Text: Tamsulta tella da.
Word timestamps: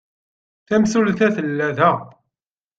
Tamsulta 0.67 1.27
tella 1.35 1.69
da. 1.77 1.91